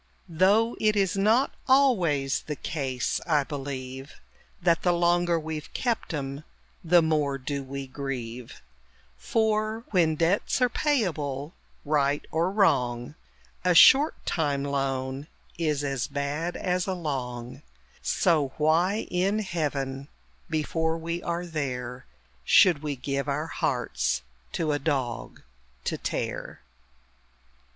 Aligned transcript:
Though 0.29 0.75
it 0.79 0.95
is 0.95 1.15
not 1.15 1.53
always 1.67 2.39
the 2.47 2.55
case, 2.55 3.21
I 3.27 3.43
believe, 3.43 4.15
That 4.59 4.81
the 4.81 4.93
longer 4.93 5.39
we've 5.39 5.71
kept 5.75 6.11
'em, 6.11 6.43
the 6.83 7.03
more 7.03 7.37
do 7.37 7.61
we 7.63 7.85
grieve: 7.85 8.63
For, 9.15 9.83
when 9.91 10.15
debts 10.15 10.59
are 10.59 10.69
payable, 10.69 11.53
right 11.85 12.25
or 12.31 12.49
wrong, 12.49 13.13
A 13.63 13.75
short 13.75 14.15
time 14.25 14.63
loan 14.63 15.27
is 15.59 15.83
as 15.83 16.07
bad 16.07 16.57
as 16.57 16.87
a 16.87 16.95
long 16.95 17.61
So 18.01 18.53
why 18.57 19.05
in 19.11 19.37
Heaven 19.37 20.07
(before 20.49 20.97
we 20.97 21.21
are 21.21 21.45
there!) 21.45 22.07
Should 22.43 22.81
we 22.81 22.95
give 22.95 23.29
our 23.29 23.45
hearts 23.45 24.23
to 24.53 24.71
a 24.71 24.79
dog 24.79 25.43
to 25.83 25.95
tear? 25.95 26.59